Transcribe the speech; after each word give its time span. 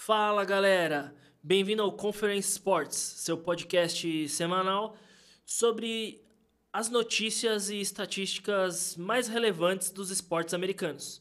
Fala 0.00 0.44
galera, 0.44 1.12
bem-vindo 1.42 1.82
ao 1.82 1.90
Conference 1.90 2.52
Sports, 2.52 2.96
seu 2.96 3.36
podcast 3.36 4.28
semanal 4.28 4.96
sobre 5.44 6.22
as 6.72 6.88
notícias 6.88 7.68
e 7.68 7.80
estatísticas 7.80 8.96
mais 8.96 9.26
relevantes 9.26 9.90
dos 9.90 10.10
esportes 10.10 10.54
americanos. 10.54 11.20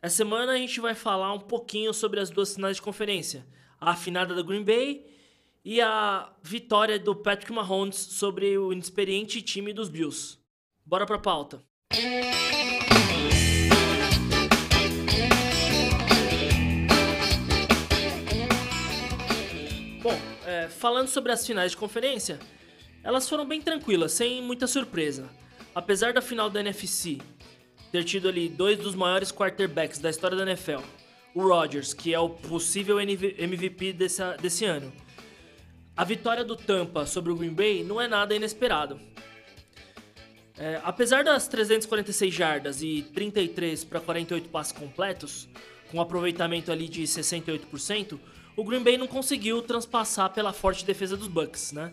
Essa 0.00 0.16
semana 0.16 0.52
a 0.52 0.56
gente 0.56 0.80
vai 0.80 0.94
falar 0.94 1.34
um 1.34 1.40
pouquinho 1.40 1.92
sobre 1.92 2.18
as 2.20 2.30
duas 2.30 2.54
finais 2.54 2.76
de 2.76 2.82
conferência, 2.82 3.46
a 3.78 3.90
afinada 3.90 4.34
do 4.34 4.42
Green 4.42 4.64
Bay 4.64 5.06
e 5.62 5.78
a 5.78 6.32
vitória 6.42 6.98
do 6.98 7.14
Patrick 7.14 7.52
Mahomes 7.52 7.96
sobre 7.96 8.56
o 8.56 8.72
inexperiente 8.72 9.42
time 9.42 9.74
dos 9.74 9.90
Bills. 9.90 10.38
Bora 10.86 11.04
pra 11.04 11.18
pauta. 11.18 11.62
Falando 20.80 21.08
sobre 21.08 21.30
as 21.30 21.46
finais 21.46 21.72
de 21.72 21.76
conferência, 21.76 22.40
elas 23.04 23.28
foram 23.28 23.46
bem 23.46 23.60
tranquilas, 23.60 24.12
sem 24.12 24.42
muita 24.42 24.66
surpresa. 24.66 25.28
Apesar 25.74 26.14
da 26.14 26.22
final 26.22 26.48
da 26.48 26.60
NFC 26.60 27.18
ter 27.92 28.02
tido 28.02 28.30
ali 28.30 28.48
dois 28.48 28.78
dos 28.78 28.94
maiores 28.94 29.30
quarterbacks 29.30 29.98
da 29.98 30.08
história 30.08 30.38
da 30.38 30.44
NFL, 30.44 30.80
o 31.34 31.42
Rodgers, 31.42 31.92
que 31.92 32.14
é 32.14 32.18
o 32.18 32.30
possível 32.30 32.98
MVP 32.98 33.92
desse, 33.92 34.64
ano, 34.64 34.90
a 35.94 36.02
vitória 36.02 36.42
do 36.42 36.56
Tampa 36.56 37.04
sobre 37.04 37.30
o 37.30 37.36
Green 37.36 37.52
Bay 37.52 37.84
não 37.84 38.00
é 38.00 38.08
nada 38.08 38.34
inesperado. 38.34 38.98
É, 40.56 40.80
apesar 40.82 41.22
das 41.24 41.46
346 41.46 42.32
jardas 42.32 42.82
e 42.82 43.02
33 43.14 43.84
para 43.84 44.00
48 44.00 44.48
passes 44.48 44.72
completos, 44.72 45.46
com 45.90 46.00
aproveitamento 46.00 46.72
ali 46.72 46.88
de 46.88 47.02
68%, 47.02 48.18
o 48.60 48.64
Green 48.64 48.82
Bay 48.82 48.98
não 48.98 49.06
conseguiu 49.06 49.62
transpassar 49.62 50.28
pela 50.34 50.52
forte 50.52 50.84
defesa 50.84 51.16
dos 51.16 51.28
Bucks, 51.28 51.72
né? 51.72 51.90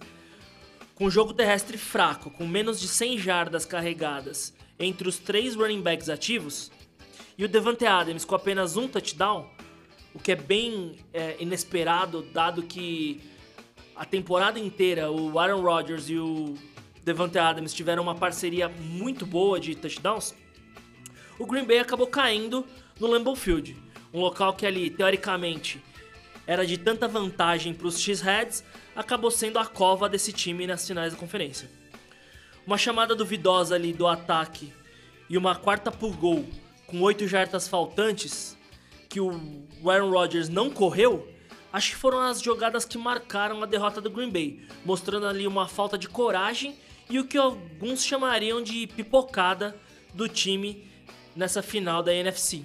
Com 0.95 1.05
o 1.05 1.09
jogo 1.09 1.33
terrestre 1.33 1.77
fraco, 1.77 2.29
com 2.29 2.45
menos 2.45 2.77
de 2.77 2.89
100 2.89 3.19
jardas 3.19 3.65
carregadas 3.65 4.53
entre 4.77 5.07
os 5.07 5.17
três 5.17 5.55
running 5.55 5.81
backs 5.81 6.09
ativos, 6.09 6.69
e 7.37 7.45
o 7.45 7.47
Devante 7.47 7.85
Adams 7.85 8.25
com 8.25 8.35
apenas 8.35 8.75
um 8.75 8.85
touchdown, 8.85 9.49
o 10.13 10.19
que 10.19 10.33
é 10.33 10.35
bem 10.35 10.97
é, 11.13 11.37
inesperado, 11.39 12.23
dado 12.33 12.61
que 12.63 13.21
a 13.95 14.03
temporada 14.03 14.59
inteira 14.59 15.09
o 15.09 15.39
Aaron 15.39 15.61
Rodgers 15.61 16.09
e 16.09 16.17
o 16.17 16.53
Devante 17.01 17.39
Adams 17.39 17.73
tiveram 17.73 18.03
uma 18.03 18.15
parceria 18.15 18.67
muito 18.67 19.25
boa 19.25 19.57
de 19.57 19.73
touchdowns, 19.73 20.35
o 21.39 21.45
Green 21.45 21.63
Bay 21.63 21.79
acabou 21.79 22.07
caindo 22.07 22.65
no 22.99 23.07
Lambeau 23.07 23.37
Field, 23.37 23.77
um 24.13 24.19
local 24.19 24.53
que 24.53 24.65
ali, 24.65 24.89
teoricamente, 24.89 25.81
era 26.47 26.65
de 26.65 26.77
tanta 26.77 27.07
vantagem 27.07 27.73
para 27.73 27.87
os 27.87 27.99
X-Heads, 27.99 28.63
acabou 28.95 29.29
sendo 29.29 29.59
a 29.59 29.65
cova 29.65 30.07
desse 30.07 30.31
time 30.31 30.65
nas 30.65 30.87
finais 30.87 31.11
da 31.11 31.19
conferência. 31.19 31.69
Uma 32.65 32.77
chamada 32.77 33.13
duvidosa 33.13 33.75
ali 33.75 33.91
do 33.91 34.07
ataque 34.07 34.73
e 35.29 35.37
uma 35.37 35.55
quarta 35.55 35.91
por 35.91 36.15
gol 36.15 36.47
com 36.87 37.01
oito 37.01 37.27
jardas 37.27 37.67
faltantes, 37.67 38.57
que 39.09 39.19
o 39.19 39.31
Aaron 39.85 40.09
Rodgers 40.09 40.47
não 40.47 40.69
correu, 40.69 41.27
acho 41.71 41.91
que 41.91 41.95
foram 41.97 42.19
as 42.21 42.41
jogadas 42.41 42.85
que 42.85 42.97
marcaram 42.97 43.61
a 43.61 43.65
derrota 43.65 43.99
do 43.99 44.09
Green 44.09 44.29
Bay, 44.29 44.65
mostrando 44.85 45.27
ali 45.27 45.45
uma 45.45 45.67
falta 45.67 45.97
de 45.97 46.07
coragem 46.07 46.77
e 47.09 47.19
o 47.19 47.25
que 47.25 47.37
alguns 47.37 48.03
chamariam 48.03 48.61
de 48.63 48.87
pipocada 48.87 49.75
do 50.13 50.29
time 50.29 50.89
nessa 51.35 51.61
final 51.61 52.01
da 52.01 52.13
NFC. 52.13 52.63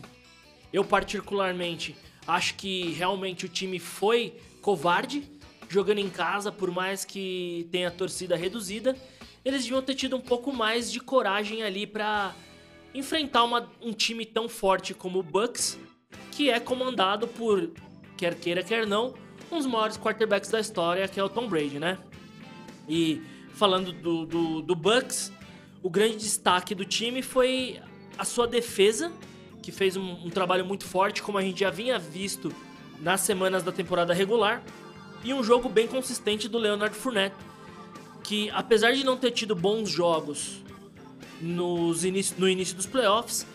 Eu 0.72 0.84
particularmente 0.84 1.96
Acho 2.26 2.54
que 2.54 2.92
realmente 2.92 3.46
o 3.46 3.48
time 3.48 3.78
foi 3.78 4.34
covarde 4.60 5.24
jogando 5.68 5.98
em 5.98 6.10
casa, 6.10 6.52
por 6.52 6.70
mais 6.70 7.04
que 7.04 7.66
tenha 7.72 7.90
torcida 7.90 8.36
reduzida. 8.36 8.96
Eles 9.44 9.62
deviam 9.62 9.82
ter 9.82 9.94
tido 9.94 10.16
um 10.16 10.20
pouco 10.20 10.52
mais 10.52 10.92
de 10.92 11.00
coragem 11.00 11.62
ali 11.62 11.86
para 11.86 12.34
enfrentar 12.94 13.42
uma, 13.44 13.70
um 13.80 13.92
time 13.92 14.24
tão 14.24 14.48
forte 14.48 14.92
como 14.92 15.18
o 15.18 15.22
Bucks, 15.22 15.78
que 16.30 16.50
é 16.50 16.60
comandado 16.60 17.26
por, 17.26 17.70
quer 18.16 18.34
queira, 18.34 18.62
quer 18.62 18.86
não, 18.86 19.14
um 19.50 19.56
dos 19.56 19.66
maiores 19.66 19.96
quarterbacks 19.96 20.50
da 20.50 20.60
história, 20.60 21.08
que 21.08 21.18
é 21.18 21.24
o 21.24 21.28
Tom 21.28 21.48
Brady, 21.48 21.78
né? 21.78 21.98
E 22.88 23.22
falando 23.54 23.92
do, 23.92 24.26
do, 24.26 24.62
do 24.62 24.74
Bucks, 24.74 25.32
o 25.82 25.90
grande 25.90 26.18
destaque 26.18 26.74
do 26.74 26.84
time 26.84 27.22
foi 27.22 27.80
a 28.16 28.24
sua 28.24 28.46
defesa, 28.46 29.12
que 29.62 29.72
fez 29.72 29.96
um, 29.96 30.26
um 30.26 30.30
trabalho 30.30 30.64
muito 30.64 30.84
forte, 30.84 31.22
como 31.22 31.38
a 31.38 31.42
gente 31.42 31.60
já 31.60 31.70
vinha 31.70 31.98
visto 31.98 32.52
nas 33.00 33.20
semanas 33.20 33.62
da 33.62 33.72
temporada 33.72 34.12
regular, 34.12 34.62
e 35.24 35.32
um 35.32 35.42
jogo 35.42 35.68
bem 35.68 35.86
consistente 35.86 36.48
do 36.48 36.58
Leonard 36.58 36.94
Fournette, 36.94 37.36
que 38.24 38.50
apesar 38.50 38.92
de 38.92 39.04
não 39.04 39.16
ter 39.16 39.30
tido 39.30 39.54
bons 39.54 39.88
jogos 39.88 40.62
nos 41.40 42.04
inicio, 42.04 42.36
no 42.38 42.48
início 42.48 42.76
dos 42.76 42.86
playoffs, 42.86 43.46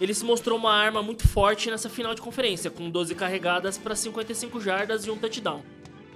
ele 0.00 0.12
se 0.12 0.24
mostrou 0.24 0.58
uma 0.58 0.72
arma 0.72 1.02
muito 1.02 1.28
forte 1.28 1.70
nessa 1.70 1.88
final 1.88 2.14
de 2.14 2.20
conferência, 2.20 2.70
com 2.70 2.90
12 2.90 3.14
carregadas 3.14 3.78
para 3.78 3.94
55 3.94 4.60
jardas 4.60 5.06
e 5.06 5.10
um 5.10 5.16
touchdown. 5.16 5.62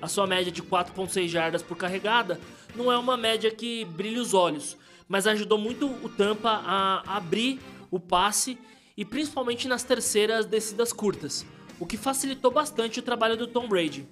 A 0.01 0.09
sua 0.09 0.27
média 0.27 0.53
de 0.53 0.63
4.6 0.63 1.29
jardas 1.29 1.63
por 1.63 1.77
carregada 1.77 2.41
não 2.75 2.93
é 2.93 2.99
uma 2.99 3.17
média 3.17 3.51
que 3.51 3.85
brilha 3.85 4.21
os 4.21 4.35
olhos, 4.35 4.77
mas 5.09 5.27
ajudou 5.27 5.57
muito 5.57 5.87
o 5.87 6.09
Tampa 6.09 6.63
a 6.65 7.17
abrir 7.17 7.61
o 7.91 7.99
passe 8.01 8.59
e 8.97 9.05
principalmente 9.05 9.69
nas 9.69 9.83
terceiras 9.83 10.47
descidas 10.47 10.93
curtas, 10.93 11.45
o 11.79 11.87
que 11.87 11.97
facilitou 11.97 12.51
bastante 12.51 12.99
o 12.99 13.03
trabalho 13.03 13.37
do 13.37 13.47
Tom 13.47 13.69
Brady, 13.69 14.09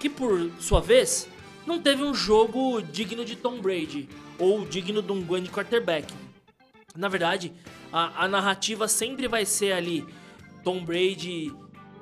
que 0.00 0.08
por 0.08 0.50
sua 0.58 0.80
vez 0.80 1.28
não 1.66 1.80
teve 1.80 2.02
um 2.02 2.12
jogo 2.12 2.80
digno 2.82 3.24
de 3.24 3.36
Tom 3.36 3.60
Brady 3.60 4.08
ou 4.38 4.64
digno 4.64 5.00
de 5.00 5.12
um 5.12 5.22
grande 5.22 5.50
quarterback. 5.50 6.12
Na 6.96 7.08
verdade, 7.08 7.52
a, 7.92 8.24
a 8.24 8.28
narrativa 8.28 8.88
sempre 8.88 9.28
vai 9.28 9.46
ser 9.46 9.72
ali: 9.72 10.04
Tom 10.64 10.84
Brady 10.84 11.54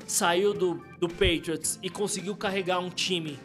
saiu 0.06 0.54
do, 0.54 0.82
do 0.98 1.08
Patriots 1.08 1.78
e 1.82 1.90
conseguiu 1.90 2.34
carregar 2.34 2.80
um 2.80 2.90
time 2.90 3.38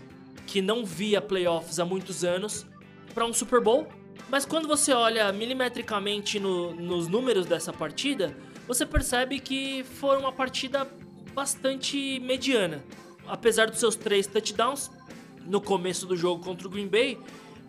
que 0.48 0.62
não 0.62 0.86
via 0.86 1.22
playoffs 1.22 1.80
há 1.80 1.86
muitos 1.86 2.24
anos 2.24 2.66
para 3.14 3.26
um 3.26 3.34
Super 3.34 3.62
Bowl 3.62 3.88
mas 4.30 4.46
quando 4.46 4.68
você 4.68 4.94
olha 4.94 5.32
milimetricamente 5.32 6.40
no, 6.40 6.74
nos 6.74 7.08
números 7.08 7.46
dessa 7.46 7.72
partida, 7.72 8.36
você 8.68 8.86
percebe 8.86 9.40
que 9.40 9.84
foi 9.84 10.18
uma 10.18 10.32
partida 10.32 10.88
bastante 11.34 12.20
mediana. 12.20 12.84
Apesar 13.28 13.70
dos 13.70 13.80
seus 13.80 13.96
três 13.96 14.26
touchdowns, 14.26 14.90
no 15.46 15.62
começo 15.62 16.06
do 16.06 16.16
jogo 16.16 16.44
contra 16.44 16.68
o 16.68 16.70
Green 16.70 16.88
Bay, 16.88 17.20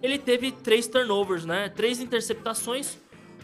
ele 0.02 0.18
teve 0.18 0.52
três 0.52 0.86
turnovers, 0.86 1.44
né? 1.44 1.68
Três 1.68 2.00
interceptações, 2.00 2.96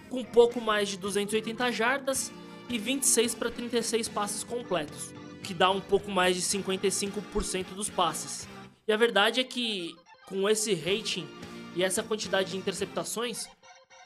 com 0.08 0.24
pouco 0.24 0.60
mais 0.60 0.88
de 0.88 0.96
280 0.96 1.70
jardas 1.72 2.32
e 2.68 2.78
26 2.78 3.34
para 3.34 3.50
36 3.50 4.08
passes 4.08 4.44
completos, 4.44 5.12
que 5.42 5.52
dá 5.52 5.70
um 5.70 5.80
pouco 5.80 6.10
mais 6.10 6.36
de 6.36 6.42
55% 6.42 7.74
dos 7.74 7.90
passes. 7.90 8.48
E 8.86 8.92
a 8.92 8.96
verdade 8.96 9.40
é 9.40 9.44
que 9.44 9.94
com 10.26 10.48
esse 10.48 10.74
rating 10.74 11.26
e 11.74 11.82
essa 11.82 12.02
quantidade 12.02 12.50
de 12.50 12.56
interceptações, 12.56 13.48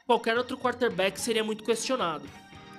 qualquer 0.07 0.37
outro 0.37 0.57
quarterback 0.57 1.21
seria 1.21 1.43
muito 1.43 1.65
questionado. 1.65 2.29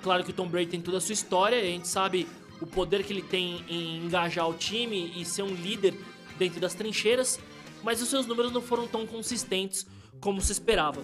Claro 0.02 0.24
que 0.24 0.32
o 0.32 0.34
Tom 0.34 0.48
Brady 0.48 0.72
tem 0.72 0.82
toda 0.82 0.98
a 0.98 1.02
sua 1.02 1.14
história, 1.14 1.60
a 1.60 1.64
gente 1.64 1.88
sabe 1.88 2.28
o 2.62 2.66
poder 2.66 3.04
que 3.04 3.14
ele 3.14 3.22
tem 3.22 3.64
em 3.68 4.06
engajar 4.06 4.48
o 4.50 4.54
time 4.54 5.14
e 5.16 5.26
ser 5.26 5.44
um 5.44 5.54
líder 5.54 5.94
dentro 6.38 6.60
das 6.60 6.74
trincheiras, 6.74 7.40
mas 7.84 8.02
os 8.02 8.10
seus 8.10 8.26
números 8.26 8.52
não 8.52 8.62
foram 8.62 8.88
tão 8.88 9.06
consistentes 9.06 9.86
como 10.20 10.42
se 10.42 10.52
esperava. 10.52 11.04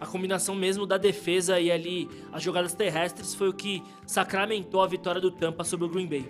A 0.00 0.06
combinação 0.06 0.54
mesmo 0.54 0.84
da 0.84 0.96
defesa 0.98 1.60
e 1.60 1.70
ali 1.70 2.08
as 2.32 2.42
jogadas 2.42 2.74
terrestres 2.74 3.34
foi 3.34 3.48
o 3.48 3.54
que 3.54 3.82
sacramentou 4.06 4.82
a 4.82 4.86
vitória 4.86 5.20
do 5.20 5.30
Tampa 5.30 5.64
sobre 5.64 5.86
o 5.86 5.88
Green 5.88 6.06
Bay. 6.06 6.28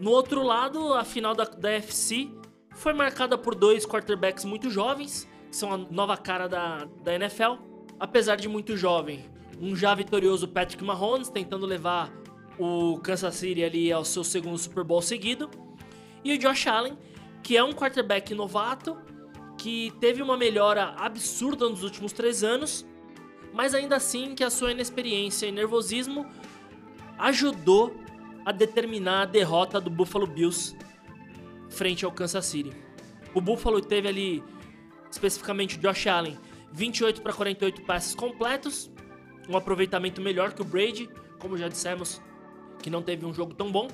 No 0.00 0.10
outro 0.10 0.42
lado, 0.42 0.94
a 0.94 1.04
final 1.04 1.34
da, 1.34 1.44
da 1.44 1.70
FC 1.72 2.28
foi 2.74 2.92
marcada 2.92 3.36
por 3.38 3.54
dois 3.54 3.86
quarterbacks 3.86 4.44
muito 4.44 4.70
jovens 4.70 5.28
são 5.56 5.72
a 5.72 5.78
nova 5.78 6.16
cara 6.16 6.48
da, 6.48 6.86
da 7.02 7.14
NFL. 7.14 7.54
Apesar 7.98 8.36
de 8.36 8.48
muito 8.48 8.76
jovem, 8.76 9.24
um 9.60 9.74
já 9.74 9.94
vitorioso 9.94 10.46
Patrick 10.46 10.84
Mahomes 10.84 11.28
tentando 11.28 11.64
levar 11.64 12.12
o 12.58 12.98
Kansas 13.00 13.34
City 13.34 13.64
ali 13.64 13.90
ao 13.90 14.04
seu 14.04 14.22
segundo 14.22 14.58
Super 14.58 14.84
Bowl 14.84 15.00
seguido. 15.00 15.50
E 16.22 16.34
o 16.34 16.38
Josh 16.38 16.66
Allen, 16.66 16.96
que 17.42 17.56
é 17.56 17.64
um 17.64 17.72
quarterback 17.72 18.34
novato, 18.34 18.96
que 19.56 19.92
teve 20.00 20.22
uma 20.22 20.36
melhora 20.36 20.94
absurda 20.98 21.68
nos 21.68 21.82
últimos 21.82 22.12
três 22.12 22.44
anos, 22.44 22.86
mas 23.52 23.74
ainda 23.74 23.96
assim 23.96 24.34
que 24.34 24.44
a 24.44 24.50
sua 24.50 24.72
inexperiência 24.72 25.46
e 25.46 25.52
nervosismo 25.52 26.26
ajudou 27.18 27.94
a 28.44 28.52
determinar 28.52 29.22
a 29.22 29.24
derrota 29.24 29.80
do 29.80 29.88
Buffalo 29.88 30.26
Bills 30.26 30.76
frente 31.70 32.04
ao 32.04 32.12
Kansas 32.12 32.44
City. 32.44 32.72
O 33.34 33.40
Buffalo 33.40 33.80
teve 33.80 34.08
ali 34.08 34.42
especificamente 35.10 35.78
Josh 35.78 36.06
Allen, 36.06 36.38
28 36.72 37.22
para 37.22 37.32
48 37.32 37.82
passes 37.82 38.14
completos, 38.14 38.90
um 39.48 39.56
aproveitamento 39.56 40.20
melhor 40.20 40.52
que 40.52 40.62
o 40.62 40.64
Brady, 40.64 41.08
como 41.38 41.56
já 41.56 41.68
dissemos, 41.68 42.20
que 42.82 42.90
não 42.90 43.02
teve 43.02 43.24
um 43.24 43.32
jogo 43.32 43.54
tão 43.54 43.70
bom. 43.70 43.88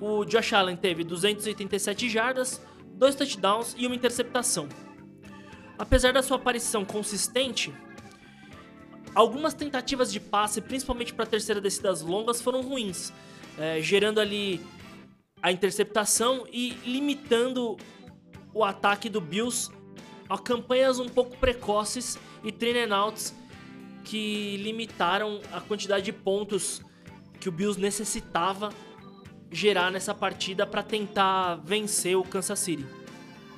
o 0.00 0.24
Josh 0.24 0.52
Allen 0.52 0.76
teve 0.76 1.04
287 1.04 2.08
jardas, 2.08 2.60
dois 2.94 3.14
touchdowns 3.14 3.74
e 3.78 3.86
uma 3.86 3.94
interceptação. 3.94 4.68
Apesar 5.78 6.12
da 6.12 6.22
sua 6.22 6.36
aparição 6.36 6.84
consistente, 6.84 7.72
algumas 9.14 9.54
tentativas 9.54 10.12
de 10.12 10.20
passe, 10.20 10.60
principalmente 10.60 11.14
para 11.14 11.24
terceira 11.24 11.60
descidas 11.60 12.02
longas, 12.02 12.40
foram 12.40 12.62
ruins, 12.62 13.12
é, 13.58 13.80
gerando 13.80 14.20
ali 14.20 14.60
a 15.42 15.50
interceptação 15.50 16.46
e 16.52 16.70
limitando 16.84 17.76
o 18.54 18.64
ataque 18.64 19.08
do 19.08 19.20
Bills 19.20 19.70
a 20.32 20.38
campanhas 20.38 20.98
um 20.98 21.08
pouco 21.08 21.36
precoces 21.36 22.18
e 22.42 22.50
train 22.50 22.84
and 22.84 22.96
outs 22.96 23.34
que 24.02 24.56
limitaram 24.56 25.42
a 25.52 25.60
quantidade 25.60 26.06
de 26.06 26.12
pontos 26.12 26.80
que 27.38 27.50
o 27.50 27.52
Bills 27.52 27.78
necessitava 27.78 28.72
gerar 29.50 29.90
nessa 29.90 30.14
partida 30.14 30.66
para 30.66 30.82
tentar 30.82 31.56
vencer 31.56 32.16
o 32.16 32.24
Kansas 32.24 32.58
City. 32.58 32.86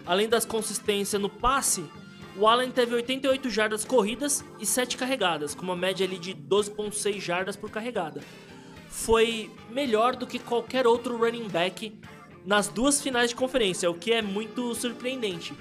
Além 0.05 0.29
das 0.29 0.45
consistências 0.45 1.23
no 1.23 1.31
passe, 1.31 1.85
o 2.37 2.49
Allen 2.49 2.73
teve 2.73 2.93
88 2.97 3.49
jardas 3.51 3.85
corridas 3.85 4.45
e 4.59 4.67
7 4.67 4.97
carregadas, 4.97 5.55
com 5.55 5.63
uma 5.63 5.77
média 5.77 6.05
ali 6.05 6.19
de 6.19 6.35
12.6 6.35 7.21
jardas 7.21 7.55
por 7.55 7.71
carregada. 7.71 8.21
Foi 8.89 9.49
melhor 9.71 10.17
do 10.17 10.27
que 10.27 10.41
qualquer 10.41 10.89
outro 10.89 11.17
running 11.17 11.49
back 11.49 11.97
nas 12.45 12.67
duas 12.67 13.01
finais 13.01 13.31
de 13.31 13.37
conferência, 13.37 13.89
o 13.89 13.95
que 13.95 14.13
é 14.13 14.21
muito 14.21 14.75
surpreendente. 14.75 15.55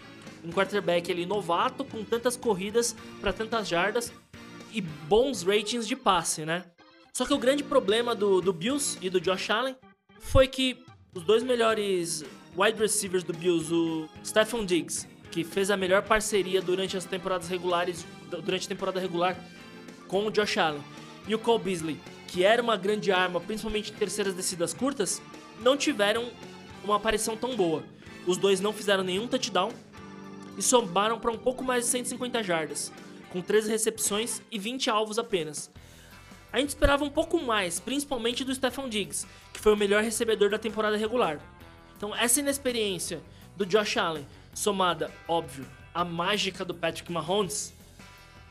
Um 0.44 0.52
quarterback 0.52 1.12
ali 1.12 1.26
novato, 1.26 1.86
com 1.86 2.04
tantas 2.04 2.36
corridas 2.36 2.96
para 3.22 3.32
tantas 3.32 3.68
jardas 3.68 4.12
e 4.72 4.82
bons 4.82 5.44
ratings 5.44 5.88
de 5.88 5.96
passe, 5.96 6.46
né? 6.46 6.66
Só 7.14 7.26
que 7.26 7.34
o 7.34 7.38
grande 7.38 7.64
problema 7.64 8.16
do, 8.16 8.42
do 8.42 8.52
Bills 8.52 8.98
e 9.02 9.10
do 9.10 9.22
Josh 9.22 9.50
Allen 9.52 9.76
foi 10.20 10.48
que 10.48 10.84
os 11.14 11.24
dois 11.24 11.44
melhores 11.44 12.26
wide 12.58 12.80
receivers 12.80 13.24
do 13.24 13.34
Bills, 13.34 13.72
o 13.72 14.10
Stephon 14.26 14.66
Diggs, 14.66 15.08
que 15.32 15.44
fez 15.44 15.70
a 15.70 15.78
melhor 15.78 16.02
parceria 16.04 16.62
durante 16.62 16.98
as 16.98 17.06
temporadas 17.06 17.48
regulares, 17.48 18.06
durante 18.30 18.66
a 18.66 18.70
temporada 18.70 19.00
regular 19.00 19.38
com 20.08 20.26
o 20.26 20.32
Josh 20.32 20.58
Allen, 20.58 20.82
e 21.28 21.36
o 21.36 21.40
Cole 21.40 21.64
Beasley, 21.64 22.00
que 22.28 22.44
era 22.44 22.62
uma 22.62 22.76
grande 22.76 23.12
arma, 23.12 23.40
principalmente 23.40 23.92
em 23.92 23.96
terceiras 23.96 24.34
descidas 24.34 24.74
curtas, 24.74 25.22
não 25.60 25.78
tiveram 25.78 26.32
uma 26.84 26.96
aparição 26.98 27.38
tão 27.38 27.56
boa. 27.56 27.84
Os 28.26 28.38
dois 28.38 28.60
não 28.60 28.74
fizeram 28.74 29.04
nenhum 29.04 29.28
touchdown 29.28 29.72
e 30.58 30.62
somaram 30.62 31.20
para 31.20 31.32
um 31.32 31.38
pouco 31.38 31.64
mais 31.64 31.86
de 31.86 31.92
150 31.92 32.44
jardas, 32.44 32.92
com 33.30 33.42
13 33.42 33.70
recepções 33.70 34.42
e 34.52 34.60
20 34.60 34.90
alvos 34.90 35.18
apenas. 35.18 35.72
A 36.52 36.60
gente 36.60 36.70
esperava 36.70 37.04
um 37.04 37.10
pouco 37.10 37.42
mais, 37.42 37.80
principalmente 37.80 38.44
do 38.44 38.54
Stephon 38.54 38.88
Diggs, 38.88 39.26
que 39.52 39.60
foi 39.60 39.74
o 39.74 39.78
melhor 39.78 40.04
recebedor 40.04 40.52
da 40.52 40.60
temporada 40.60 40.96
regular. 40.96 41.40
Então, 41.98 42.16
essa 42.16 42.40
inexperiência 42.40 43.22
do 43.56 43.66
Josh 43.66 43.98
Allen, 43.98 44.28
somada, 44.54 45.10
óbvio, 45.28 45.66
à 45.94 46.06
mágica 46.06 46.64
do 46.64 46.74
Patrick 46.74 47.12
Mahomes, 47.12 47.74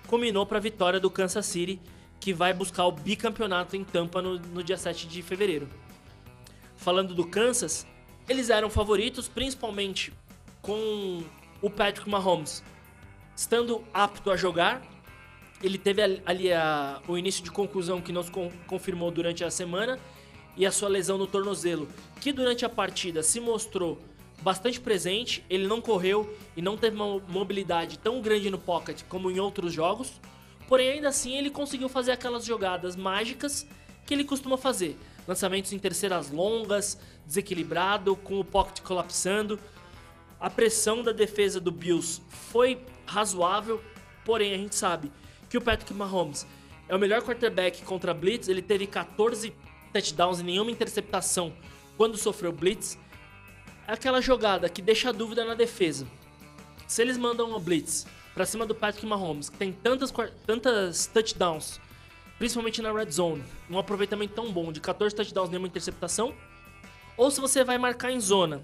culminou 0.09 0.45
para 0.45 0.59
a 0.59 0.61
vitória 0.61 0.99
do 0.99 1.11
Kansas 1.11 1.47
City, 1.47 1.81
que 2.19 2.33
vai 2.33 2.53
buscar 2.53 2.87
o 2.87 2.93
bicampeonato 2.93 3.77
em 3.77 3.85
Tampa 3.85 4.21
no, 4.21 4.39
no 4.39 4.63
dia 4.65 4.77
7 4.77 5.07
de 5.07 5.23
fevereiro. 5.23 5.69
Falando 6.77 7.15
do 7.15 7.27
Kansas, 7.27 7.87
eles 8.29 8.51
eram 8.51 8.69
favoritos, 8.69 9.29
principalmente 9.29 10.13
com 10.61 11.23
o 11.63 11.71
Patrick 11.71 12.11
Mahomes 12.11 12.63
estando 13.35 13.83
apto 13.95 14.31
a 14.31 14.37
jogar 14.37 14.83
ele 15.63 15.79
teve 15.79 16.03
ali 16.27 16.53
a, 16.53 17.01
o 17.07 17.17
início 17.17 17.45
de 17.45 17.51
conclusão 17.51 18.01
que 18.01 18.13
nos 18.13 18.29
confirmou 18.67 19.11
durante 19.11 19.45
a 19.45 19.51
semana 19.51 19.99
e 20.57 20.67
a 20.67 20.73
sua 20.73 20.89
lesão 20.89 21.17
no 21.17 21.27
tornozelo, 21.27 21.89
que 22.21 22.33
durante 22.33 22.65
a 22.65 22.69
partida 22.69 23.23
se 23.23 23.41
mostrou 23.41 23.99
bastante 24.43 24.81
presente. 24.81 25.45
Ele 25.49 25.67
não 25.67 25.81
correu 25.81 26.37
e 26.57 26.61
não 26.61 26.77
teve 26.77 26.97
uma 26.97 27.21
mobilidade 27.29 27.99
tão 27.99 28.21
grande 28.21 28.51
no 28.51 28.59
pocket 28.59 29.03
como 29.09 29.31
em 29.31 29.39
outros 29.39 29.73
jogos, 29.73 30.21
porém 30.69 30.91
ainda 30.91 31.09
assim 31.09 31.37
ele 31.37 31.49
conseguiu 31.49 31.89
fazer 31.89 32.11
aquelas 32.11 32.45
jogadas 32.45 32.97
mágicas 32.97 33.67
que 34.05 34.13
ele 34.13 34.25
costuma 34.25 34.59
fazer. 34.59 34.99
Lançamentos 35.29 35.73
em 35.73 35.79
terceiras 35.79 36.33
longas, 36.33 36.99
desequilibrado, 37.25 38.17
com 38.17 38.41
o 38.41 38.45
pocket 38.45 38.83
colapsando. 38.83 39.61
A 40.43 40.51
pressão 40.51 41.05
da 41.05 41.13
defesa 41.13 41.61
do 41.61 41.71
Bills 41.71 42.21
foi 42.29 42.85
razoável, 43.07 43.81
porém 44.25 44.53
a 44.53 44.57
gente 44.57 44.75
sabe 44.75 45.13
que 45.49 45.57
o 45.57 45.61
Patrick 45.61 45.95
Mahomes 45.95 46.45
é 46.89 46.97
o 46.97 46.99
melhor 46.99 47.23
quarterback 47.23 47.81
contra 47.83 48.13
blitz, 48.13 48.49
ele 48.49 48.61
teve 48.61 48.89
14 48.89 49.55
touchdowns 49.93 50.41
e 50.41 50.43
nenhuma 50.43 50.73
interceptação 50.73 51.53
quando 51.97 52.17
sofreu 52.17 52.51
blitz. 52.51 52.99
É 53.87 53.93
aquela 53.93 54.21
jogada 54.21 54.69
que 54.69 54.83
deixa 54.83 55.13
dúvida 55.13 55.45
na 55.45 55.55
defesa. 55.55 56.09
Se 56.89 57.03
eles 57.03 57.17
mandam 57.17 57.49
uma 57.49 57.61
blitz 57.61 58.05
para 58.35 58.45
cima 58.45 58.67
do 58.67 58.75
Patrick 58.75 59.07
Mahomes, 59.07 59.49
que 59.49 59.57
tem 59.57 59.73
tantas, 59.73 60.13
tantas 60.45 61.07
touchdowns, 61.07 61.81
principalmente 62.37 62.83
na 62.83 62.93
red 62.93 63.13
zone, 63.13 63.45
um 63.71 63.79
aproveitamento 63.79 64.35
tão 64.35 64.51
bom 64.51 64.73
de 64.73 64.81
14 64.81 65.15
touchdowns 65.15 65.51
e 65.51 65.53
nenhuma 65.53 65.69
interceptação, 65.69 66.35
ou 67.17 67.31
se 67.31 67.41
você 67.41 67.63
vai 67.63 67.79
marcar 67.79 68.11
em 68.11 68.19
zona. 68.19 68.61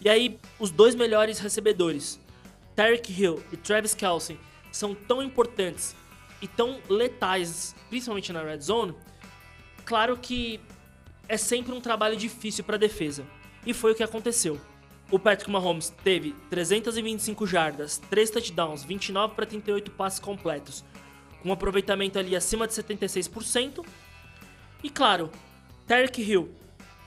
E 0.00 0.08
aí, 0.08 0.38
os 0.58 0.70
dois 0.70 0.94
melhores 0.94 1.38
recebedores, 1.38 2.18
Tarek 2.74 3.12
Hill 3.12 3.42
e 3.52 3.56
Travis 3.56 3.94
Kelsey, 3.94 4.38
são 4.72 4.94
tão 4.94 5.22
importantes 5.22 5.94
e 6.40 6.48
tão 6.48 6.80
letais, 6.88 7.74
principalmente 7.90 8.32
na 8.32 8.42
red 8.42 8.60
zone, 8.60 8.94
claro 9.84 10.16
que 10.16 10.58
é 11.28 11.36
sempre 11.36 11.72
um 11.72 11.80
trabalho 11.80 12.16
difícil 12.16 12.64
para 12.64 12.76
a 12.76 12.78
defesa. 12.78 13.26
E 13.66 13.74
foi 13.74 13.92
o 13.92 13.94
que 13.94 14.02
aconteceu. 14.02 14.58
O 15.10 15.18
Patrick 15.18 15.50
Mahomes 15.50 15.92
teve 16.02 16.34
325 16.48 17.46
jardas, 17.46 17.98
3 18.08 18.30
touchdowns, 18.30 18.84
29 18.84 19.34
para 19.34 19.44
38 19.44 19.90
passes 19.90 20.18
completos, 20.18 20.84
com 21.42 21.50
um 21.50 21.52
aproveitamento 21.52 22.18
ali 22.18 22.34
acima 22.34 22.66
de 22.66 22.72
76%. 22.72 23.84
E 24.82 24.88
claro, 24.88 25.30
Tarek 25.86 26.22
Hill, 26.22 26.54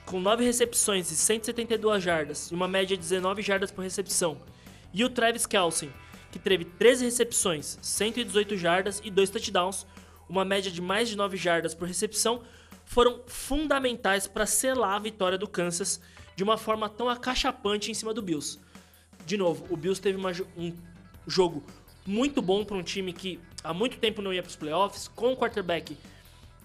com 0.05 0.19
9 0.19 0.43
recepções 0.43 1.11
e 1.11 1.15
172 1.15 2.03
jardas, 2.03 2.51
e 2.51 2.53
uma 2.53 2.67
média 2.67 2.95
de 2.95 3.01
19 3.01 3.41
jardas 3.41 3.71
por 3.71 3.81
recepção. 3.81 4.37
E 4.93 5.03
o 5.03 5.09
Travis 5.09 5.45
Kelce, 5.45 5.89
que 6.31 6.39
teve 6.39 6.65
13 6.65 7.05
recepções, 7.05 7.77
118 7.81 8.57
jardas 8.57 9.01
e 9.03 9.09
2 9.09 9.29
touchdowns, 9.29 9.85
uma 10.27 10.45
média 10.45 10.71
de 10.71 10.81
mais 10.81 11.09
de 11.09 11.15
9 11.15 11.37
jardas 11.37 11.73
por 11.73 11.87
recepção, 11.87 12.41
foram 12.85 13.21
fundamentais 13.27 14.27
para 14.27 14.45
selar 14.45 14.95
a 14.95 14.99
vitória 14.99 15.37
do 15.37 15.47
Kansas 15.47 16.01
de 16.35 16.43
uma 16.43 16.57
forma 16.57 16.89
tão 16.89 17.09
acachapante 17.09 17.91
em 17.91 17.93
cima 17.93 18.13
do 18.13 18.21
Bills. 18.21 18.59
De 19.25 19.37
novo, 19.37 19.65
o 19.69 19.77
Bills 19.77 20.01
teve 20.01 20.17
uma, 20.17 20.31
um 20.57 20.73
jogo 21.25 21.63
muito 22.05 22.41
bom 22.41 22.65
para 22.65 22.75
um 22.75 22.83
time 22.83 23.13
que 23.13 23.39
há 23.63 23.73
muito 23.73 23.97
tempo 23.97 24.21
não 24.21 24.33
ia 24.33 24.41
para 24.41 24.49
os 24.49 24.55
playoffs, 24.55 25.07
com 25.07 25.31
um 25.31 25.35
quarterback 25.35 25.97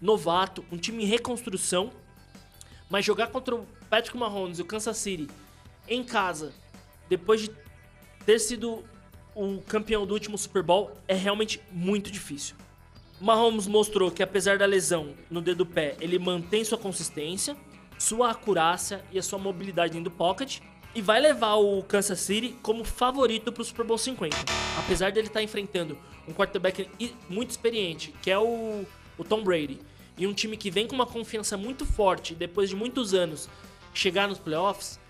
novato, 0.01 0.65
um 0.71 0.77
time 0.77 1.05
em 1.05 1.07
reconstrução, 1.07 1.93
mas 2.91 3.05
jogar 3.05 3.29
contra 3.29 3.55
o 3.55 3.67
Patrick 3.91 4.17
Mahomes 4.17 4.59
e 4.59 4.63
o 4.63 4.65
Kansas 4.65 4.97
City 4.97 5.29
em 5.89 6.05
casa, 6.05 6.53
depois 7.09 7.41
de 7.41 7.51
ter 8.25 8.39
sido 8.39 8.85
o 9.35 9.61
campeão 9.63 10.07
do 10.07 10.13
último 10.15 10.37
Super 10.37 10.63
Bowl 10.63 10.93
é 11.07 11.15
realmente 11.15 11.61
muito 11.71 12.11
difícil. 12.11 12.57
Mahomes 13.21 13.67
mostrou 13.67 14.11
que 14.11 14.23
apesar 14.23 14.59
da 14.59 14.67
lesão 14.67 15.15
no 15.31 15.41
dedo 15.41 15.59
do 15.59 15.67
pé, 15.67 15.97
ele 16.01 16.19
mantém 16.19 16.65
sua 16.65 16.79
consistência, 16.79 17.57
sua 17.99 18.31
acurácia 18.31 19.05
e 19.11 19.19
a 19.19 19.23
sua 19.23 19.39
mobilidade 19.39 19.93
dentro 19.93 20.11
do 20.11 20.17
pocket 20.17 20.61
e 20.95 21.03
vai 21.03 21.21
levar 21.21 21.55
o 21.55 21.83
Kansas 21.83 22.21
City 22.21 22.57
como 22.63 22.85
favorito 22.85 23.53
para 23.53 23.63
o 23.63 23.65
Super 23.65 23.85
Bowl 23.85 23.99
50. 23.99 24.37
Apesar 24.79 25.11
dele 25.13 25.27
estar 25.27 25.41
tá 25.41 25.45
enfrentando 25.45 25.99
um 26.27 26.33
quarterback 26.33 26.89
muito 27.29 27.51
experiente, 27.51 28.15
que 28.23 28.31
é 28.31 28.39
o, 28.39 28.85
o 29.17 29.25
Tom 29.25 29.43
Brady, 29.43 29.79
e 30.19 30.27
um 30.27 30.35
time 30.35 30.57
que 30.57 30.71
vem 30.71 30.87
com 30.87 30.95
uma 30.95 31.07
confiança 31.07 31.57
muito 31.57 31.87
forte 31.87 32.35
depois 32.35 32.69
de 32.69 32.77
muitos 32.77 33.15
anos 33.15 33.49
chegar 33.95 34.29
nos 34.29 34.39
playoffs, 34.39 35.01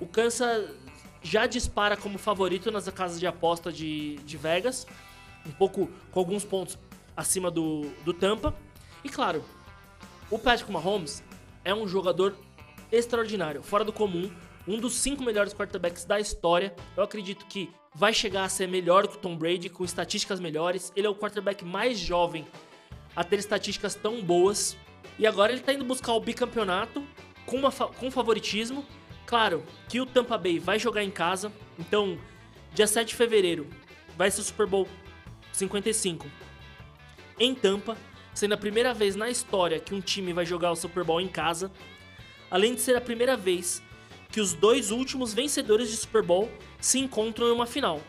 o 0.00 0.06
Kansas 0.06 0.70
já 1.22 1.46
dispara 1.46 1.96
como 1.96 2.18
favorito 2.18 2.70
nas 2.70 2.88
casas 2.90 3.18
de 3.18 3.26
aposta 3.26 3.72
de, 3.72 4.16
de 4.16 4.36
Vegas, 4.36 4.86
um 5.46 5.50
pouco 5.50 5.90
com 6.12 6.20
alguns 6.20 6.44
pontos 6.44 6.78
acima 7.16 7.50
do, 7.50 7.90
do 8.04 8.12
Tampa. 8.12 8.54
E 9.02 9.08
claro, 9.08 9.42
o 10.30 10.38
Patrick 10.38 10.70
Mahomes 10.70 11.24
é 11.64 11.74
um 11.74 11.88
jogador 11.88 12.36
extraordinário, 12.92 13.62
fora 13.62 13.84
do 13.84 13.92
comum, 13.92 14.30
um 14.66 14.78
dos 14.78 14.94
cinco 14.94 15.24
melhores 15.24 15.54
quarterbacks 15.54 16.04
da 16.04 16.20
história. 16.20 16.74
Eu 16.96 17.02
acredito 17.02 17.46
que 17.46 17.70
vai 17.94 18.12
chegar 18.12 18.44
a 18.44 18.48
ser 18.48 18.68
melhor 18.68 19.08
que 19.08 19.16
o 19.16 19.18
Tom 19.18 19.36
Brady, 19.36 19.68
com 19.68 19.84
estatísticas 19.84 20.38
melhores. 20.38 20.92
Ele 20.94 21.06
é 21.06 21.10
o 21.10 21.14
quarterback 21.14 21.64
mais 21.64 21.98
jovem 21.98 22.46
a 23.18 23.24
ter 23.24 23.38
estatísticas 23.38 23.94
tão 23.94 24.22
boas. 24.22 24.76
E 25.18 25.26
agora 25.26 25.50
ele 25.50 25.60
está 25.60 25.72
indo 25.72 25.84
buscar 25.84 26.12
o 26.12 26.20
bicampeonato 26.20 27.04
com, 27.44 27.56
uma, 27.56 27.72
com 27.72 28.10
favoritismo 28.10 28.86
Claro 29.28 29.62
que 29.90 30.00
o 30.00 30.06
Tampa 30.06 30.38
Bay 30.38 30.58
vai 30.58 30.78
jogar 30.78 31.04
em 31.04 31.10
casa, 31.10 31.52
então 31.78 32.18
dia 32.72 32.86
7 32.86 33.08
de 33.08 33.14
fevereiro 33.14 33.66
vai 34.16 34.30
ser 34.30 34.40
o 34.40 34.44
Super 34.44 34.66
Bowl 34.66 34.88
55 35.52 36.26
em 37.38 37.54
Tampa, 37.54 37.94
sendo 38.32 38.54
a 38.54 38.56
primeira 38.56 38.94
vez 38.94 39.14
na 39.16 39.28
história 39.28 39.78
que 39.78 39.94
um 39.94 40.00
time 40.00 40.32
vai 40.32 40.46
jogar 40.46 40.70
o 40.70 40.76
Super 40.76 41.04
Bowl 41.04 41.20
em 41.20 41.28
casa. 41.28 41.70
além 42.50 42.74
de 42.74 42.80
ser 42.80 42.96
a 42.96 43.02
primeira 43.02 43.36
vez 43.36 43.82
que 44.30 44.40
os 44.40 44.54
dois 44.54 44.90
últimos 44.90 45.34
vencedores 45.34 45.90
de 45.90 45.98
Super 45.98 46.22
Bowl 46.22 46.50
se 46.80 46.98
encontram 46.98 47.48
em 47.48 47.52
uma 47.52 47.66
final. 47.66 48.00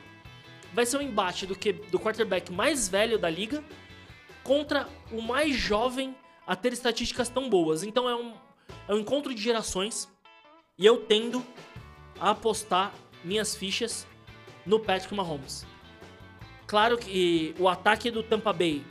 Vai 0.74 0.86
ser 0.86 1.00
um 1.00 1.02
embate 1.02 1.46
do, 1.46 1.54
que, 1.54 1.74
do 1.74 2.00
quarterback 2.00 2.50
mais 2.50 2.88
velho 2.88 3.20
da 3.20 3.30
liga 3.30 3.62
contra 4.50 4.90
o 5.12 5.22
mais 5.22 5.56
jovem 5.56 6.16
a 6.48 6.56
ter 6.56 6.74
estatísticas 6.74 7.30
tão 7.30 7.48
boas. 7.48 7.84
Então 7.84 8.10
é 8.10 8.16
um, 8.16 8.34
é 8.88 8.96
um 8.96 8.98
encontro 8.98 9.32
de 9.32 9.40
gerações 9.40 10.10
e 10.76 10.88
eu 10.88 11.06
tendo 11.06 11.46
a 12.20 12.32
apostar 12.32 12.92
minhas 13.24 13.56
fichas 13.56 14.08
no 14.66 14.80
Patrick 14.80 15.14
Mahomes. 15.14 15.68
Claro 16.66 16.98
que 16.98 17.54
o 17.60 17.70
ataque 17.70 18.10
do 18.10 18.24
Tampa 18.24 18.52
Bay 18.52 18.84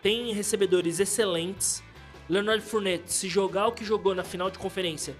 tem 0.00 0.32
recebedores 0.32 0.98
excelentes. 0.98 1.84
Leonard 2.26 2.64
Fournette, 2.64 3.12
se 3.12 3.28
jogar 3.28 3.66
o 3.66 3.72
que 3.72 3.84
jogou 3.84 4.14
na 4.14 4.24
final 4.24 4.50
de 4.50 4.58
conferência, 4.58 5.14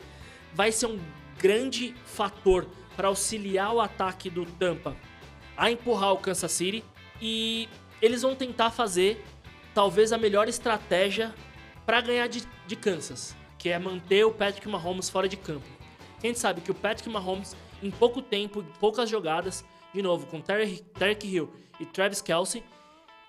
vai 0.54 0.72
ser 0.72 0.86
um 0.86 0.98
grande 1.38 1.94
fator 2.06 2.66
para 2.96 3.08
auxiliar 3.08 3.74
o 3.74 3.82
ataque 3.82 4.30
do 4.30 4.46
Tampa 4.46 4.96
a 5.54 5.70
empurrar 5.70 6.14
o 6.14 6.16
Kansas 6.16 6.52
City 6.52 6.82
e 7.20 7.68
eles 8.00 8.22
vão 8.22 8.34
tentar 8.34 8.70
fazer 8.70 9.22
talvez 9.74 10.12
a 10.12 10.18
melhor 10.18 10.48
estratégia 10.48 11.34
para 11.84 12.00
ganhar 12.00 12.28
de, 12.28 12.44
de 12.66 12.76
Kansas, 12.76 13.36
que 13.58 13.68
é 13.68 13.78
manter 13.78 14.24
o 14.24 14.32
Patrick 14.32 14.66
Mahomes 14.68 15.10
fora 15.10 15.28
de 15.28 15.36
campo. 15.36 15.66
Quem 16.20 16.32
sabe 16.32 16.60
que 16.60 16.70
o 16.70 16.74
Patrick 16.74 17.08
Mahomes, 17.10 17.54
em 17.82 17.90
pouco 17.90 18.22
tempo, 18.22 18.60
em 18.60 18.78
poucas 18.80 19.10
jogadas, 19.10 19.64
de 19.92 20.00
novo, 20.00 20.26
com 20.26 20.40
Tarek 20.40 21.26
Hill 21.26 21.52
e 21.78 21.84
Travis 21.84 22.22
Kelsey, 22.22 22.62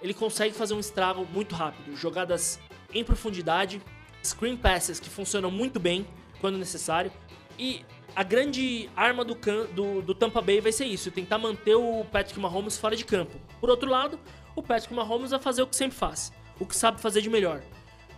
ele 0.02 0.14
consegue 0.14 0.54
fazer 0.54 0.74
um 0.74 0.80
estrago 0.80 1.28
muito 1.34 1.56
rápido. 1.56 1.96
Jogadas 1.96 2.60
em 2.94 3.04
profundidade, 3.04 3.82
screen 4.24 4.56
passes 4.56 5.00
que 5.00 5.10
funcionam 5.10 5.52
muito 5.52 5.80
bem 5.80 6.08
quando 6.40 6.58
necessário. 6.58 7.12
E 7.58 7.84
a 8.16 8.24
grande 8.24 8.90
arma 8.96 9.26
do, 9.26 9.36
do, 9.74 10.02
do, 10.02 10.16
Tampa 10.16 10.42
Bay 10.42 10.62
vai 10.62 10.72
ser 10.72 10.86
isso, 10.86 11.12
tentar 11.12 11.38
manter 11.38 11.76
o 11.76 12.06
Patrick 12.06 12.40
Mahomes 12.40 12.78
fora 12.78 12.96
de 12.96 13.04
campo. 13.04 13.40
Por 13.60 13.70
outro 13.70 13.90
lado, 13.90 14.20
o 14.56 14.64
Patrick 14.64 14.94
Mahomes 14.94 15.32
vai 15.32 15.40
fazer 15.40 15.62
o 15.62 15.68
que 15.68 15.76
sempre 15.76 15.98
faz, 15.98 16.32
o 16.60 16.66
que 16.66 16.76
sabe 16.76 17.02
fazer 17.02 17.22
de 17.22 17.30
melhor. 17.30 17.62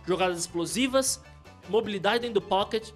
Jogadas 0.06 0.38
explosivas, 0.38 1.22
mobilidade 1.68 2.20
dentro 2.20 2.40
do 2.40 2.46
pocket. 2.46 2.90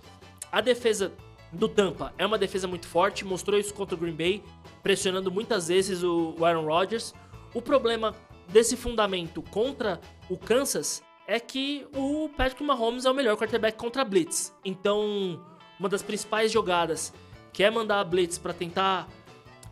A 0.50 0.60
defesa 0.60 1.12
do 1.50 1.68
Tampa 1.68 2.14
é 2.16 2.24
uma 2.24 2.38
defesa 2.38 2.66
muito 2.66 2.86
forte, 2.86 3.24
mostrou 3.24 3.58
isso 3.58 3.74
contra 3.74 3.94
o 3.94 3.98
Green 3.98 4.14
Bay, 4.14 4.42
pressionando 4.82 5.30
muitas 5.30 5.68
vezes 5.68 6.02
o 6.02 6.36
Aaron 6.44 6.64
Rodgers. 6.64 7.12
O 7.52 7.60
problema 7.60 8.14
desse 8.48 8.76
fundamento 8.76 9.42
contra 9.42 10.00
o 10.28 10.38
Kansas 10.38 11.02
é 11.26 11.38
que 11.38 11.86
o 11.94 12.28
Patrick 12.36 12.62
Mahomes 12.62 13.04
é 13.04 13.10
o 13.10 13.14
melhor 13.14 13.36
quarterback 13.36 13.76
contra 13.76 14.04
blitz. 14.04 14.54
Então, 14.64 15.40
uma 15.78 15.88
das 15.88 16.02
principais 16.02 16.50
jogadas 16.50 17.12
que 17.52 17.62
é 17.62 17.70
mandar 17.70 18.00
a 18.00 18.04
blitz 18.04 18.38
para 18.38 18.52
tentar 18.52 19.08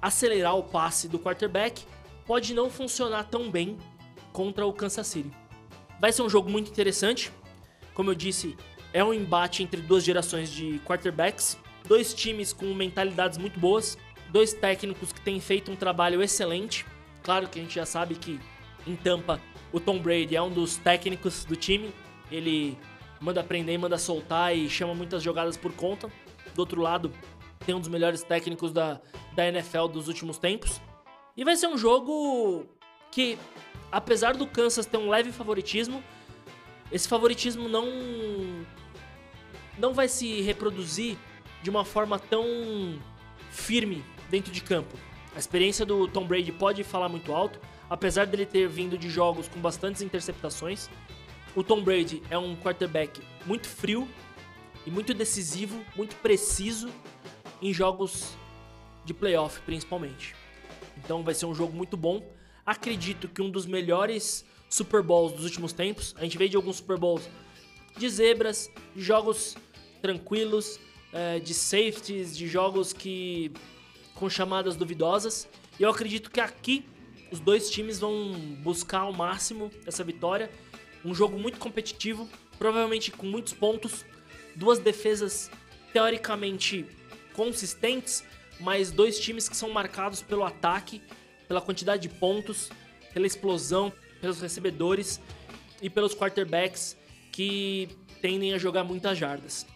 acelerar 0.02 0.56
o 0.56 0.62
passe 0.62 1.08
do 1.08 1.18
quarterback 1.18 1.84
pode 2.26 2.54
não 2.54 2.70
funcionar 2.70 3.24
tão 3.24 3.50
bem 3.50 3.76
contra 4.32 4.66
o 4.66 4.72
Kansas 4.72 5.06
City. 5.06 5.30
Vai 6.00 6.12
ser 6.12 6.22
um 6.22 6.30
jogo 6.30 6.50
muito 6.50 6.70
interessante. 6.70 7.30
Como 7.94 8.10
eu 8.10 8.14
disse, 8.14 8.56
é 8.92 9.04
um 9.04 9.12
embate 9.12 9.62
entre 9.62 9.80
duas 9.80 10.04
gerações 10.04 10.50
de 10.50 10.80
quarterbacks, 10.80 11.58
dois 11.86 12.14
times 12.14 12.52
com 12.52 12.72
mentalidades 12.74 13.38
muito 13.38 13.58
boas, 13.58 13.98
dois 14.30 14.52
técnicos 14.52 15.12
que 15.12 15.20
têm 15.20 15.40
feito 15.40 15.70
um 15.70 15.76
trabalho 15.76 16.22
excelente. 16.22 16.86
Claro 17.22 17.48
que 17.48 17.58
a 17.58 17.62
gente 17.62 17.74
já 17.74 17.84
sabe 17.84 18.14
que 18.14 18.40
em 18.86 18.96
Tampa 18.96 19.40
o 19.72 19.78
Tom 19.78 19.98
Brady 19.98 20.36
é 20.36 20.42
um 20.42 20.50
dos 20.50 20.76
técnicos 20.76 21.44
do 21.44 21.54
time. 21.54 21.92
Ele 22.30 22.78
manda 23.20 23.42
prender, 23.44 23.78
manda 23.78 23.98
soltar 23.98 24.56
e 24.56 24.68
chama 24.68 24.94
muitas 24.94 25.22
jogadas 25.22 25.56
por 25.56 25.72
conta. 25.72 26.10
Do 26.54 26.60
outro 26.60 26.80
lado, 26.80 27.12
tem 27.64 27.74
um 27.74 27.80
dos 27.80 27.88
melhores 27.88 28.22
técnicos 28.22 28.72
da, 28.72 29.00
da 29.34 29.46
NFL 29.46 29.86
dos 29.88 30.08
últimos 30.08 30.38
tempos. 30.38 30.80
E 31.36 31.44
vai 31.44 31.56
ser 31.56 31.68
um 31.68 31.78
jogo 31.78 32.66
que, 33.10 33.38
apesar 33.90 34.36
do 34.36 34.46
Kansas 34.46 34.86
ter 34.86 34.96
um 34.96 35.08
leve 35.08 35.32
favoritismo, 35.32 36.02
esse 36.90 37.08
favoritismo 37.08 37.68
não 37.68 37.86
não 39.78 39.94
vai 39.94 40.08
se 40.08 40.42
reproduzir 40.42 41.16
de 41.62 41.70
uma 41.70 41.84
forma 41.84 42.18
tão 42.18 42.44
firme 43.50 44.04
dentro 44.28 44.52
de 44.52 44.60
campo. 44.60 44.96
A 45.34 45.38
experiência 45.38 45.86
do 45.86 46.06
Tom 46.06 46.26
Brady 46.26 46.52
pode 46.52 46.84
falar 46.84 47.08
muito 47.08 47.32
alto, 47.32 47.58
apesar 47.88 48.26
dele 48.26 48.44
ter 48.44 48.68
vindo 48.68 48.98
de 48.98 49.08
jogos 49.08 49.48
com 49.48 49.60
bastantes 49.60 50.02
interceptações. 50.02 50.90
O 51.54 51.62
Tom 51.62 51.82
Brady 51.82 52.22
é 52.28 52.36
um 52.36 52.54
quarterback 52.56 53.22
muito 53.46 53.68
frio 53.68 54.06
e 54.86 54.90
muito 54.90 55.14
decisivo, 55.14 55.82
muito 55.96 56.14
preciso 56.16 56.90
em 57.62 57.72
jogos 57.72 58.34
de 59.04 59.14
playoff, 59.14 59.60
principalmente. 59.62 60.34
Então 61.04 61.22
vai 61.22 61.34
ser 61.34 61.46
um 61.46 61.54
jogo 61.54 61.76
muito 61.76 61.96
bom. 61.96 62.22
Acredito 62.64 63.28
que 63.28 63.42
um 63.42 63.50
dos 63.50 63.66
melhores 63.66 64.44
Super 64.68 65.02
Bowls 65.02 65.32
dos 65.32 65.44
últimos 65.44 65.72
tempos. 65.72 66.14
A 66.18 66.22
gente 66.22 66.38
veio 66.38 66.50
de 66.50 66.56
alguns 66.56 66.76
Super 66.76 66.96
Bowls 66.96 67.28
de 67.96 68.08
zebras, 68.08 68.70
de 68.94 69.02
jogos 69.02 69.56
tranquilos, 70.00 70.78
é, 71.12 71.40
de 71.40 71.52
safeties, 71.52 72.36
de 72.36 72.46
jogos 72.46 72.92
que 72.92 73.52
com 74.14 74.30
chamadas 74.30 74.76
duvidosas. 74.76 75.48
E 75.78 75.82
eu 75.82 75.90
acredito 75.90 76.30
que 76.30 76.40
aqui 76.40 76.84
os 77.32 77.40
dois 77.40 77.70
times 77.70 77.98
vão 77.98 78.32
buscar 78.62 79.00
ao 79.00 79.12
máximo 79.12 79.70
essa 79.86 80.04
vitória. 80.04 80.50
Um 81.04 81.14
jogo 81.14 81.38
muito 81.38 81.58
competitivo, 81.58 82.28
provavelmente 82.58 83.10
com 83.10 83.26
muitos 83.26 83.52
pontos, 83.52 84.04
duas 84.54 84.78
defesas 84.78 85.50
teoricamente 85.92 86.86
consistentes, 87.34 88.22
mas 88.60 88.90
dois 88.90 89.18
times 89.18 89.48
que 89.48 89.56
são 89.56 89.70
marcados 89.70 90.22
pelo 90.22 90.44
ataque, 90.44 91.02
pela 91.48 91.60
quantidade 91.60 92.02
de 92.02 92.08
pontos, 92.08 92.70
pela 93.12 93.26
explosão, 93.26 93.92
pelos 94.20 94.40
recebedores 94.40 95.20
e 95.82 95.88
pelos 95.88 96.14
quarterbacks 96.14 96.96
que 97.32 97.88
tendem 98.20 98.52
a 98.52 98.58
jogar 98.58 98.84
muitas 98.84 99.18
jardas. 99.18 99.66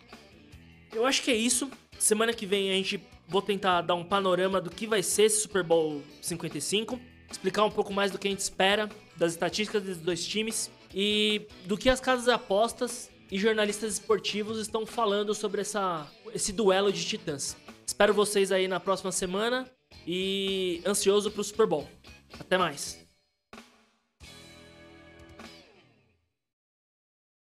Eu 0.92 1.06
acho 1.06 1.22
que 1.22 1.30
é 1.30 1.36
isso. 1.36 1.70
Semana 1.98 2.32
que 2.32 2.46
vem 2.46 2.70
a 2.70 2.74
gente 2.74 3.00
vou 3.26 3.40
tentar 3.40 3.80
dar 3.80 3.94
um 3.94 4.04
panorama 4.04 4.60
do 4.60 4.70
que 4.70 4.86
vai 4.86 5.02
ser 5.02 5.24
esse 5.24 5.40
Super 5.40 5.62
Bowl 5.62 6.02
55, 6.20 7.00
explicar 7.30 7.64
um 7.64 7.70
pouco 7.70 7.92
mais 7.92 8.10
do 8.10 8.18
que 8.18 8.28
a 8.28 8.30
gente 8.30 8.40
espera 8.40 8.88
das 9.16 9.32
estatísticas 9.32 9.82
dos 9.82 9.98
dois 9.98 10.24
times 10.26 10.70
e 10.92 11.46
do 11.64 11.76
que 11.76 11.88
as 11.88 12.00
casas 12.00 12.26
de 12.26 12.30
apostas 12.30 13.10
e 13.30 13.38
jornalistas 13.38 13.94
esportivos 13.94 14.58
estão 14.58 14.86
falando 14.86 15.34
sobre 15.34 15.62
essa, 15.62 16.06
esse 16.32 16.52
duelo 16.52 16.92
de 16.92 17.04
titãs. 17.04 17.56
Espero 17.86 18.14
vocês 18.14 18.50
aí 18.50 18.66
na 18.66 18.80
próxima 18.80 19.12
semana 19.12 19.68
e 20.06 20.82
ansioso 20.86 21.30
para 21.30 21.40
o 21.40 21.44
Super 21.44 21.66
Bowl. 21.66 21.88
Até 22.38 22.56
mais. 22.58 23.03